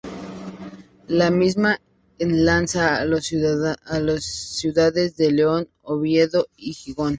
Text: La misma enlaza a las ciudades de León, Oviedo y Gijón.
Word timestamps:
La 1.19 1.29
misma 1.29 1.79
enlaza 2.17 2.97
a 2.97 3.05
las 3.05 3.23
ciudades 3.23 5.15
de 5.15 5.31
León, 5.31 5.69
Oviedo 5.83 6.47
y 6.57 6.73
Gijón. 6.73 7.09